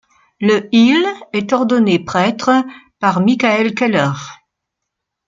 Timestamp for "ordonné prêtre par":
1.53-3.21